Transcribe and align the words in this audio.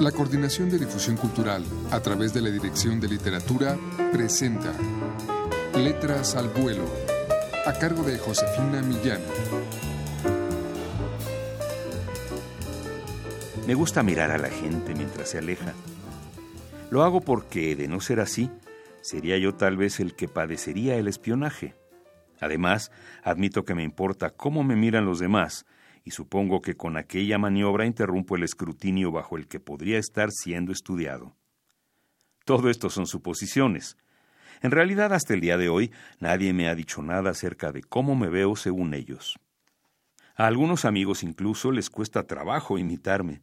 La 0.00 0.12
Coordinación 0.12 0.68
de 0.68 0.78
Difusión 0.78 1.16
Cultural, 1.16 1.64
a 1.90 2.00
través 2.00 2.34
de 2.34 2.42
la 2.42 2.50
Dirección 2.50 3.00
de 3.00 3.08
Literatura, 3.08 3.78
presenta 4.12 4.74
Letras 5.74 6.36
al 6.36 6.50
Vuelo, 6.50 6.84
a 7.64 7.72
cargo 7.72 8.02
de 8.02 8.18
Josefina 8.18 8.82
Millán. 8.82 9.22
Me 13.66 13.72
gusta 13.72 14.02
mirar 14.02 14.30
a 14.30 14.38
la 14.38 14.50
gente 14.50 14.94
mientras 14.94 15.30
se 15.30 15.38
aleja. 15.38 15.72
Lo 16.90 17.02
hago 17.02 17.22
porque, 17.22 17.74
de 17.74 17.88
no 17.88 18.02
ser 18.02 18.20
así, 18.20 18.50
sería 19.00 19.38
yo 19.38 19.54
tal 19.54 19.78
vez 19.78 19.98
el 19.98 20.14
que 20.14 20.28
padecería 20.28 20.96
el 20.96 21.08
espionaje. 21.08 21.74
Además, 22.38 22.92
admito 23.22 23.64
que 23.64 23.74
me 23.74 23.82
importa 23.82 24.28
cómo 24.28 24.62
me 24.62 24.76
miran 24.76 25.06
los 25.06 25.20
demás, 25.20 25.64
y 26.06 26.12
supongo 26.12 26.62
que 26.62 26.76
con 26.76 26.96
aquella 26.96 27.36
maniobra 27.36 27.84
interrumpo 27.84 28.36
el 28.36 28.44
escrutinio 28.44 29.10
bajo 29.10 29.36
el 29.36 29.48
que 29.48 29.58
podría 29.58 29.98
estar 29.98 30.30
siendo 30.30 30.70
estudiado. 30.70 31.34
Todo 32.44 32.70
esto 32.70 32.90
son 32.90 33.08
suposiciones. 33.08 33.96
En 34.62 34.70
realidad, 34.70 35.12
hasta 35.12 35.34
el 35.34 35.40
día 35.40 35.58
de 35.58 35.68
hoy, 35.68 35.90
nadie 36.20 36.52
me 36.52 36.68
ha 36.68 36.76
dicho 36.76 37.02
nada 37.02 37.30
acerca 37.30 37.72
de 37.72 37.82
cómo 37.82 38.14
me 38.14 38.28
veo 38.28 38.54
según 38.54 38.94
ellos. 38.94 39.40
A 40.36 40.46
algunos 40.46 40.84
amigos 40.84 41.24
incluso 41.24 41.72
les 41.72 41.90
cuesta 41.90 42.22
trabajo 42.22 42.78
imitarme. 42.78 43.42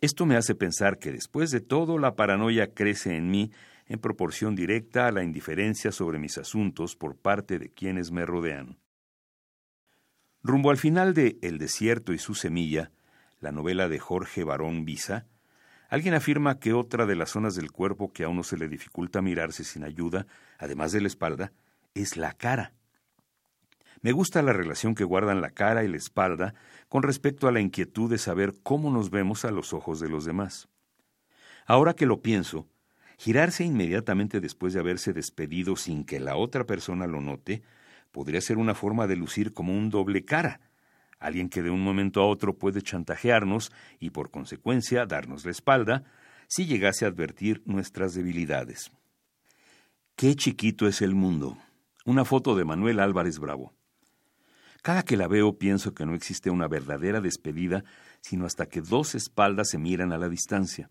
Esto 0.00 0.24
me 0.24 0.36
hace 0.36 0.54
pensar 0.54 1.00
que 1.00 1.10
después 1.10 1.50
de 1.50 1.60
todo 1.60 1.98
la 1.98 2.14
paranoia 2.14 2.72
crece 2.72 3.16
en 3.16 3.28
mí 3.28 3.50
en 3.86 3.98
proporción 3.98 4.54
directa 4.54 5.08
a 5.08 5.12
la 5.12 5.24
indiferencia 5.24 5.90
sobre 5.90 6.20
mis 6.20 6.38
asuntos 6.38 6.94
por 6.94 7.16
parte 7.16 7.58
de 7.58 7.70
quienes 7.70 8.12
me 8.12 8.24
rodean. 8.24 8.78
Rumbo 10.44 10.70
al 10.70 10.76
final 10.76 11.14
de 11.14 11.38
El 11.40 11.58
desierto 11.58 12.12
y 12.12 12.18
su 12.18 12.34
semilla, 12.34 12.90
la 13.38 13.52
novela 13.52 13.88
de 13.88 14.00
Jorge 14.00 14.42
Barón 14.42 14.84
Visa, 14.84 15.26
alguien 15.88 16.14
afirma 16.14 16.58
que 16.58 16.72
otra 16.72 17.06
de 17.06 17.14
las 17.14 17.30
zonas 17.30 17.54
del 17.54 17.70
cuerpo 17.70 18.12
que 18.12 18.24
a 18.24 18.28
uno 18.28 18.42
se 18.42 18.56
le 18.56 18.66
dificulta 18.66 19.22
mirarse 19.22 19.62
sin 19.62 19.84
ayuda, 19.84 20.26
además 20.58 20.90
de 20.90 21.00
la 21.00 21.06
espalda, 21.06 21.52
es 21.94 22.16
la 22.16 22.32
cara. 22.32 22.72
Me 24.00 24.10
gusta 24.10 24.42
la 24.42 24.52
relación 24.52 24.96
que 24.96 25.04
guardan 25.04 25.40
la 25.40 25.50
cara 25.50 25.84
y 25.84 25.88
la 25.88 25.96
espalda 25.96 26.54
con 26.88 27.04
respecto 27.04 27.46
a 27.46 27.52
la 27.52 27.60
inquietud 27.60 28.10
de 28.10 28.18
saber 28.18 28.52
cómo 28.64 28.90
nos 28.90 29.10
vemos 29.10 29.44
a 29.44 29.52
los 29.52 29.72
ojos 29.72 30.00
de 30.00 30.08
los 30.08 30.24
demás. 30.24 30.68
Ahora 31.66 31.94
que 31.94 32.06
lo 32.06 32.20
pienso, 32.20 32.66
girarse 33.16 33.62
inmediatamente 33.62 34.40
después 34.40 34.72
de 34.72 34.80
haberse 34.80 35.12
despedido 35.12 35.76
sin 35.76 36.04
que 36.04 36.18
la 36.18 36.34
otra 36.34 36.66
persona 36.66 37.06
lo 37.06 37.20
note 37.20 37.62
podría 38.12 38.40
ser 38.40 38.58
una 38.58 38.74
forma 38.74 39.06
de 39.06 39.16
lucir 39.16 39.52
como 39.52 39.76
un 39.76 39.90
doble 39.90 40.24
cara, 40.24 40.60
alguien 41.18 41.48
que 41.48 41.62
de 41.62 41.70
un 41.70 41.82
momento 41.82 42.20
a 42.20 42.26
otro 42.26 42.56
puede 42.56 42.82
chantajearnos 42.82 43.72
y 43.98 44.10
por 44.10 44.30
consecuencia 44.30 45.06
darnos 45.06 45.44
la 45.44 45.50
espalda 45.50 46.04
si 46.46 46.66
llegase 46.66 47.04
a 47.04 47.08
advertir 47.08 47.62
nuestras 47.64 48.14
debilidades. 48.14 48.92
Qué 50.16 50.36
chiquito 50.36 50.86
es 50.86 51.00
el 51.00 51.14
mundo. 51.14 51.56
Una 52.04 52.24
foto 52.24 52.54
de 52.54 52.64
Manuel 52.64 53.00
Álvarez 53.00 53.38
Bravo. 53.38 53.72
Cada 54.82 55.04
que 55.04 55.16
la 55.16 55.28
veo 55.28 55.58
pienso 55.58 55.94
que 55.94 56.04
no 56.04 56.14
existe 56.14 56.50
una 56.50 56.66
verdadera 56.66 57.20
despedida, 57.20 57.84
sino 58.20 58.44
hasta 58.44 58.66
que 58.66 58.80
dos 58.80 59.14
espaldas 59.14 59.70
se 59.70 59.78
miran 59.78 60.12
a 60.12 60.18
la 60.18 60.28
distancia. 60.28 60.90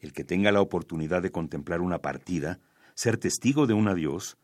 El 0.00 0.12
que 0.12 0.24
tenga 0.24 0.52
la 0.52 0.60
oportunidad 0.60 1.20
de 1.20 1.32
contemplar 1.32 1.80
una 1.80 1.98
partida, 1.98 2.60
ser 2.94 3.18
testigo 3.18 3.66
de 3.66 3.74
un 3.74 3.88
adiós, 3.88 4.38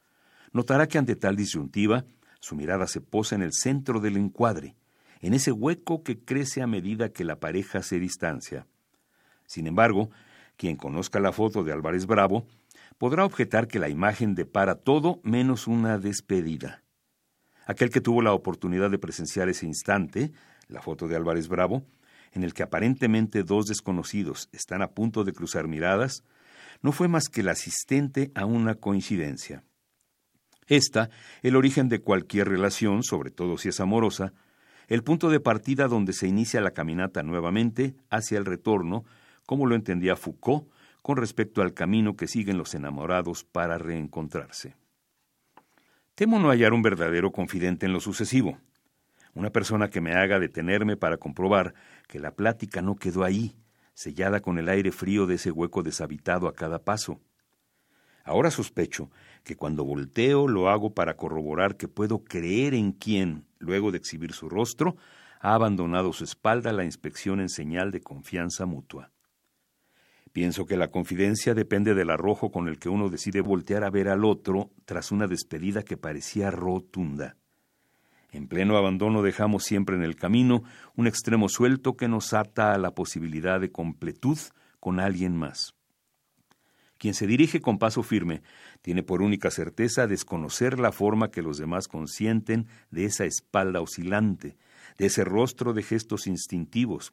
notará 0.52 0.86
que 0.86 0.98
ante 0.98 1.16
tal 1.16 1.36
disyuntiva 1.36 2.04
su 2.40 2.54
mirada 2.54 2.86
se 2.86 3.00
posa 3.00 3.34
en 3.34 3.42
el 3.42 3.52
centro 3.52 4.00
del 4.00 4.16
encuadre, 4.16 4.76
en 5.20 5.34
ese 5.34 5.52
hueco 5.52 6.02
que 6.02 6.18
crece 6.18 6.62
a 6.62 6.66
medida 6.66 7.10
que 7.10 7.24
la 7.24 7.40
pareja 7.40 7.82
se 7.82 7.98
distancia. 7.98 8.66
Sin 9.46 9.66
embargo, 9.66 10.10
quien 10.56 10.76
conozca 10.76 11.20
la 11.20 11.32
foto 11.32 11.64
de 11.64 11.72
Álvarez 11.72 12.06
Bravo 12.06 12.46
podrá 12.98 13.24
objetar 13.24 13.68
que 13.68 13.78
la 13.78 13.88
imagen 13.88 14.34
depara 14.34 14.74
todo 14.74 15.20
menos 15.22 15.66
una 15.66 15.98
despedida. 15.98 16.82
Aquel 17.66 17.90
que 17.90 18.00
tuvo 18.00 18.22
la 18.22 18.32
oportunidad 18.32 18.90
de 18.90 18.98
presenciar 18.98 19.48
ese 19.48 19.66
instante, 19.66 20.32
la 20.68 20.82
foto 20.82 21.06
de 21.06 21.16
Álvarez 21.16 21.48
Bravo, 21.48 21.84
en 22.32 22.42
el 22.42 22.54
que 22.54 22.62
aparentemente 22.62 23.42
dos 23.42 23.66
desconocidos 23.66 24.48
están 24.52 24.82
a 24.82 24.90
punto 24.90 25.24
de 25.24 25.32
cruzar 25.32 25.68
miradas, 25.68 26.24
no 26.82 26.92
fue 26.92 27.08
más 27.08 27.28
que 27.28 27.40
el 27.40 27.48
asistente 27.48 28.30
a 28.34 28.44
una 28.44 28.74
coincidencia. 28.74 29.64
Esta, 30.68 31.10
el 31.42 31.56
origen 31.56 31.88
de 31.88 32.00
cualquier 32.00 32.48
relación, 32.48 33.02
sobre 33.02 33.30
todo 33.30 33.58
si 33.58 33.70
es 33.70 33.80
amorosa, 33.80 34.32
el 34.86 35.02
punto 35.02 35.28
de 35.30 35.40
partida 35.40 35.88
donde 35.88 36.12
se 36.12 36.28
inicia 36.28 36.60
la 36.60 36.70
caminata 36.70 37.22
nuevamente 37.22 37.94
hacia 38.10 38.38
el 38.38 38.44
retorno, 38.44 39.04
como 39.46 39.66
lo 39.66 39.74
entendía 39.74 40.16
Foucault 40.16 40.68
con 41.02 41.16
respecto 41.16 41.62
al 41.62 41.72
camino 41.72 42.16
que 42.16 42.28
siguen 42.28 42.58
los 42.58 42.74
enamorados 42.74 43.44
para 43.44 43.78
reencontrarse. 43.78 44.76
Temo 46.14 46.38
no 46.38 46.50
hallar 46.50 46.72
un 46.72 46.82
verdadero 46.82 47.32
confidente 47.32 47.86
en 47.86 47.92
lo 47.92 48.00
sucesivo, 48.00 48.58
una 49.34 49.50
persona 49.50 49.88
que 49.88 50.00
me 50.00 50.12
haga 50.12 50.38
detenerme 50.38 50.96
para 50.96 51.16
comprobar 51.16 51.74
que 52.08 52.18
la 52.18 52.32
plática 52.32 52.82
no 52.82 52.96
quedó 52.96 53.24
ahí, 53.24 53.56
sellada 53.94 54.40
con 54.40 54.58
el 54.58 54.68
aire 54.68 54.90
frío 54.90 55.26
de 55.26 55.36
ese 55.36 55.50
hueco 55.50 55.82
deshabitado 55.82 56.48
a 56.48 56.54
cada 56.54 56.80
paso. 56.80 57.20
Ahora 58.28 58.50
sospecho 58.50 59.10
que 59.42 59.56
cuando 59.56 59.84
volteo 59.84 60.48
lo 60.48 60.68
hago 60.68 60.92
para 60.92 61.16
corroborar 61.16 61.76
que 61.76 61.88
puedo 61.88 62.24
creer 62.24 62.74
en 62.74 62.92
quien, 62.92 63.46
luego 63.58 63.90
de 63.90 63.96
exhibir 63.96 64.34
su 64.34 64.50
rostro, 64.50 64.96
ha 65.40 65.54
abandonado 65.54 66.12
su 66.12 66.24
espalda 66.24 66.68
a 66.70 66.74
la 66.74 66.84
inspección 66.84 67.40
en 67.40 67.48
señal 67.48 67.90
de 67.90 68.02
confianza 68.02 68.66
mutua. 68.66 69.12
Pienso 70.32 70.66
que 70.66 70.76
la 70.76 70.88
confidencia 70.88 71.54
depende 71.54 71.94
del 71.94 72.10
arrojo 72.10 72.50
con 72.50 72.68
el 72.68 72.78
que 72.78 72.90
uno 72.90 73.08
decide 73.08 73.40
voltear 73.40 73.82
a 73.82 73.90
ver 73.90 74.08
al 74.08 74.26
otro 74.26 74.70
tras 74.84 75.10
una 75.10 75.26
despedida 75.26 75.82
que 75.82 75.96
parecía 75.96 76.50
rotunda. 76.50 77.36
En 78.30 78.46
pleno 78.46 78.76
abandono 78.76 79.22
dejamos 79.22 79.64
siempre 79.64 79.96
en 79.96 80.02
el 80.02 80.16
camino 80.16 80.64
un 80.96 81.06
extremo 81.06 81.48
suelto 81.48 81.96
que 81.96 82.08
nos 82.08 82.34
ata 82.34 82.74
a 82.74 82.78
la 82.78 82.90
posibilidad 82.90 83.58
de 83.58 83.72
completud 83.72 84.38
con 84.80 85.00
alguien 85.00 85.34
más. 85.34 85.77
Quien 86.98 87.14
se 87.14 87.26
dirige 87.26 87.60
con 87.60 87.78
paso 87.78 88.02
firme 88.02 88.42
tiene 88.82 89.02
por 89.02 89.22
única 89.22 89.50
certeza 89.50 90.06
desconocer 90.08 90.80
la 90.80 90.92
forma 90.92 91.30
que 91.30 91.42
los 91.42 91.56
demás 91.56 91.86
consienten 91.86 92.66
de 92.90 93.04
esa 93.04 93.24
espalda 93.24 93.80
oscilante, 93.80 94.56
de 94.98 95.06
ese 95.06 95.24
rostro 95.24 95.72
de 95.72 95.84
gestos 95.84 96.26
instintivos, 96.26 97.12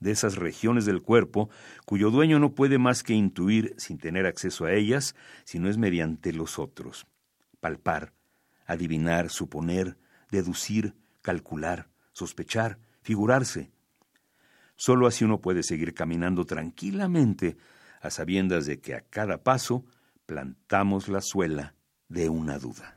de 0.00 0.10
esas 0.10 0.36
regiones 0.36 0.86
del 0.86 1.02
cuerpo 1.02 1.50
cuyo 1.84 2.10
dueño 2.10 2.38
no 2.38 2.54
puede 2.54 2.78
más 2.78 3.02
que 3.02 3.12
intuir 3.12 3.74
sin 3.76 3.98
tener 3.98 4.26
acceso 4.26 4.64
a 4.64 4.72
ellas, 4.72 5.14
si 5.44 5.58
no 5.58 5.68
es 5.68 5.76
mediante 5.76 6.32
los 6.32 6.58
otros. 6.58 7.06
Palpar, 7.60 8.12
adivinar, 8.66 9.30
suponer, 9.30 9.98
deducir, 10.30 10.94
calcular, 11.20 11.88
sospechar, 12.12 12.78
figurarse. 13.02 13.70
Solo 14.76 15.06
así 15.06 15.24
uno 15.24 15.40
puede 15.40 15.62
seguir 15.62 15.94
caminando 15.94 16.44
tranquilamente 16.44 17.56
a 18.06 18.10
sabiendas 18.10 18.66
de 18.66 18.80
que 18.80 18.94
a 18.94 19.00
cada 19.00 19.38
paso 19.38 19.84
plantamos 20.26 21.08
la 21.08 21.20
suela 21.20 21.74
de 22.08 22.28
una 22.28 22.58
duda. 22.58 22.96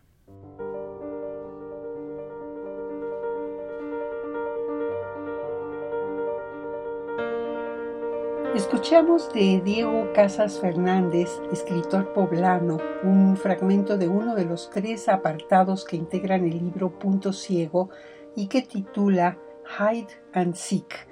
Escuchamos 8.55 9.31
de 9.31 9.61
Diego 9.63 10.11
Casas 10.13 10.59
Fernández, 10.59 11.29
escritor 11.51 12.13
poblano, 12.13 12.77
un 13.03 13.37
fragmento 13.37 13.97
de 13.97 14.07
uno 14.07 14.35
de 14.35 14.45
los 14.45 14.69
tres 14.69 15.07
apartados 15.07 15.85
que 15.85 15.95
integran 15.95 16.45
el 16.45 16.57
libro 16.59 16.97
Punto 16.97 17.31
Ciego 17.31 17.89
y 18.35 18.47
que 18.47 18.61
titula 18.63 19.37
Hide 19.79 20.09
and 20.33 20.55
Seek 20.55 21.07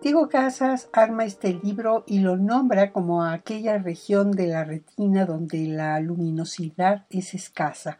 Diego 0.00 0.28
Casas 0.28 0.88
arma 0.92 1.24
este 1.24 1.54
libro 1.54 2.04
y 2.06 2.20
lo 2.20 2.36
nombra 2.36 2.92
como 2.92 3.24
aquella 3.24 3.78
región 3.78 4.30
de 4.30 4.46
la 4.46 4.62
retina 4.62 5.26
donde 5.26 5.66
la 5.66 5.98
luminosidad 5.98 7.04
es 7.10 7.34
escasa. 7.34 7.98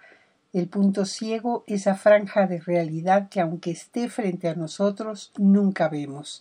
El 0.53 0.69
punto 0.69 1.05
ciego, 1.05 1.65
esa 1.67 1.97
franja 1.97 2.47
de 2.47 2.61
realidad 2.61 3.29
que 3.29 3.41
aunque 3.41 3.73
esté 3.73 4.09
frente 4.09 4.49
a 4.49 4.55
nosotros, 4.55 5.33
nunca 5.39 5.89
vemos. 5.89 6.41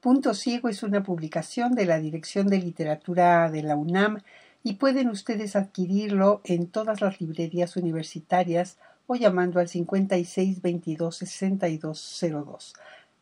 Punto 0.00 0.34
Ciego 0.34 0.68
es 0.68 0.84
una 0.84 1.02
publicación 1.02 1.74
de 1.74 1.84
la 1.84 1.98
Dirección 1.98 2.46
de 2.46 2.58
Literatura 2.58 3.50
de 3.50 3.64
la 3.64 3.74
UNAM 3.74 4.20
y 4.62 4.74
pueden 4.74 5.08
ustedes 5.08 5.56
adquirirlo 5.56 6.42
en 6.44 6.68
todas 6.68 7.00
las 7.00 7.20
librerías 7.20 7.76
universitarias 7.76 8.78
o 9.08 9.16
llamando 9.16 9.58
al 9.58 9.68
56 9.68 10.62
22 10.62 11.16
6202. 11.16 12.74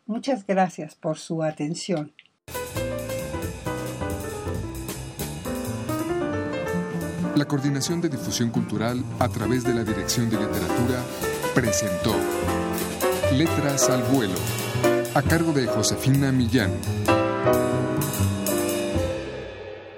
Muchas 0.06 0.46
gracias 0.46 0.94
por 0.94 1.18
su 1.18 1.42
atención. 1.42 2.12
La 7.34 7.46
Coordinación 7.46 8.00
de 8.00 8.10
Difusión 8.10 8.50
Cultural 8.50 9.02
a 9.18 9.28
través 9.28 9.64
de 9.64 9.74
la 9.74 9.82
Dirección 9.82 10.30
de 10.30 10.36
Literatura 10.36 11.02
presentó 11.54 12.14
Letras 13.32 13.88
al 13.88 14.02
Vuelo, 14.04 14.38
a 15.14 15.22
cargo 15.22 15.52
de 15.52 15.66
Josefina 15.66 16.30
Millán. 16.30 16.70